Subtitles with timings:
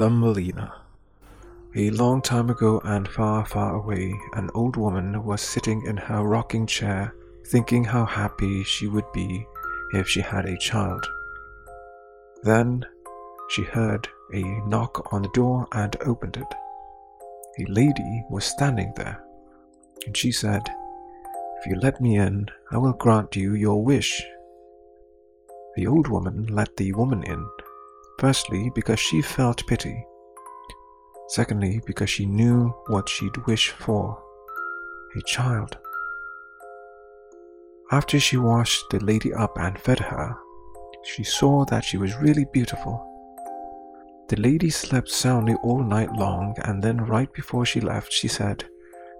[0.00, 0.72] Thumbelina.
[1.76, 6.22] A long time ago and far, far away, an old woman was sitting in her
[6.22, 7.14] rocking chair,
[7.48, 9.46] thinking how happy she would be
[9.92, 11.06] if she had a child.
[12.44, 12.86] Then
[13.50, 16.54] she heard a knock on the door and opened it.
[17.58, 19.22] A lady was standing there,
[20.06, 20.62] and she said,
[21.58, 24.24] If you let me in, I will grant you your wish.
[25.76, 27.46] The old woman let the woman in
[28.20, 30.06] Firstly, because she felt pity.
[31.28, 34.22] Secondly, because she knew what she'd wish for
[35.16, 35.78] a child.
[37.90, 40.36] After she washed the lady up and fed her,
[41.02, 43.06] she saw that she was really beautiful.
[44.28, 48.64] The lady slept soundly all night long, and then, right before she left, she said,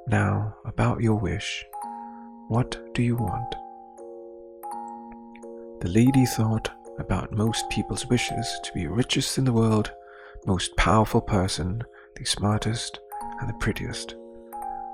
[0.08, 1.64] Now, about your wish.
[2.48, 3.54] What do you want?
[5.80, 9.90] The lady thought about most people's wishes to be richest in the world,
[10.46, 11.82] most powerful person,
[12.16, 13.00] the smartest,
[13.40, 14.14] and the prettiest.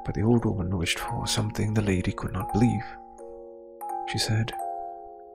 [0.04, 2.84] But the old woman wished for something the lady could not believe.
[4.08, 4.52] She said,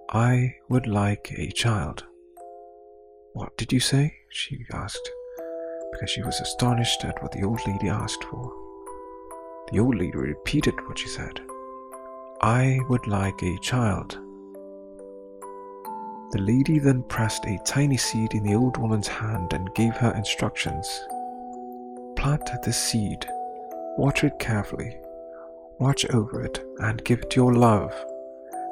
[0.10, 2.06] I would like a child.
[3.34, 4.14] What did you say?
[4.30, 5.12] she asked,
[5.92, 8.52] because she was astonished at what the old lady asked for.
[9.72, 11.42] The old lady repeated what she said.
[12.42, 14.18] I would like a child.
[16.32, 20.12] The lady then pressed a tiny seed in the old woman's hand and gave her
[20.16, 20.88] instructions.
[22.16, 23.28] Plant this seed,
[23.98, 24.98] water it carefully,
[25.80, 27.94] watch over it, and give it your love.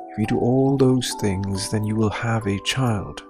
[0.10, 3.24] If you do all those things, then you will have a child.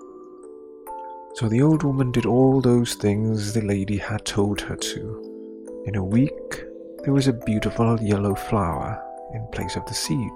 [1.34, 5.84] So the old woman did all those things the lady had told her to.
[5.88, 6.64] In a week,
[7.04, 9.02] there was a beautiful yellow flower
[9.34, 10.36] in place of the seed.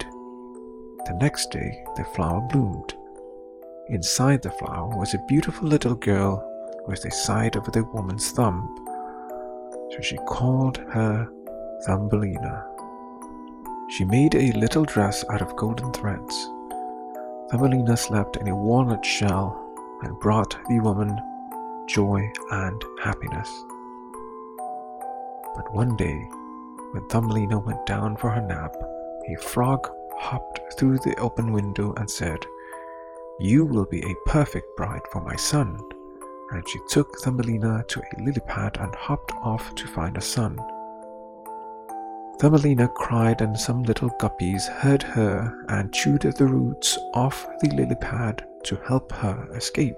[1.06, 2.96] The next day, the flower bloomed.
[3.90, 6.42] Inside the flower was a beautiful little girl
[6.88, 8.74] with the side of the woman's thumb,
[9.92, 11.28] so she called her
[11.86, 12.66] Thumbelina.
[13.90, 16.50] She made a little dress out of golden threads.
[17.52, 19.60] Thumbelina slept in a walnut shell
[20.02, 21.20] and brought the woman
[21.88, 23.50] joy and happiness.
[25.58, 26.30] But one day,
[26.92, 28.74] when Thumbelina went down for her nap,
[29.30, 32.46] a frog hopped through the open window and said,
[33.40, 35.78] you will be a perfect bride for my son.
[36.52, 40.58] And she took Thumbelina to a lily pad and hopped off to find a son.
[42.40, 47.96] Thumbelina cried, and some little guppies heard her and chewed the roots off the lily
[47.96, 49.98] pad to help her escape.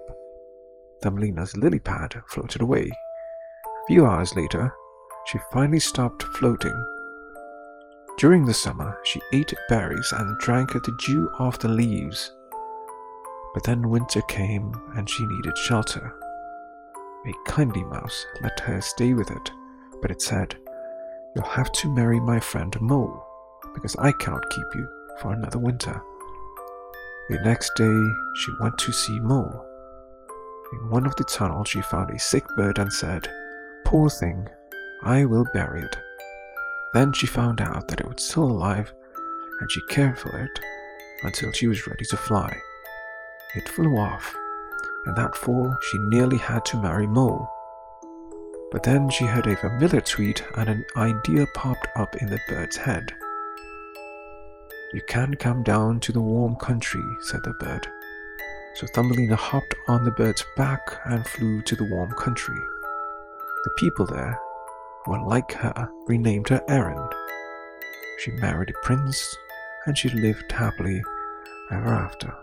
[1.01, 2.90] Thumbelina's lily pad floated away.
[2.90, 4.74] A few hours later,
[5.25, 6.75] she finally stopped floating.
[8.18, 12.31] During the summer, she ate berries and drank the dew off the leaves.
[13.56, 16.14] But then winter came and she needed shelter.
[17.26, 19.52] A kindly mouse let her stay with it,
[20.02, 20.58] but it said,
[21.34, 23.26] You'll have to marry my friend Mole,
[23.74, 24.88] because I can't keep you
[25.22, 26.02] for another winter.
[27.30, 28.04] The next day
[28.36, 29.66] she went to see Mole.
[30.74, 33.30] In one of the tunnels she found a sick bird and said,
[33.86, 34.50] Poor thing,
[35.04, 35.98] I will bury it.
[36.94, 38.94] Then she found out that it was still alive,
[39.62, 40.60] and she cared for it
[41.24, 42.62] until she was ready to fly.
[43.56, 44.36] It flew off,
[45.06, 47.50] and that fall she nearly had to marry Mole.
[48.72, 52.76] But then she heard a familiar tweet and an idea popped up in the bird's
[52.76, 53.14] head.
[54.94, 57.88] You can come down to the warm country, said the bird.
[58.76, 62.60] So Thumbelina hopped on the bird's back and flew to the warm country.
[63.64, 64.38] The people there,
[65.04, 67.08] who were like her, renamed her Erin.
[68.20, 69.38] She married a prince,
[69.86, 71.02] and she lived happily
[71.72, 72.36] ever after.